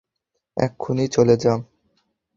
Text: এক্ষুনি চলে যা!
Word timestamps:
এক্ষুনি 0.57 1.05
চলে 1.15 1.35
যা! 1.37 1.53